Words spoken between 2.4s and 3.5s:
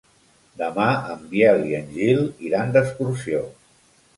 iran d'excursió.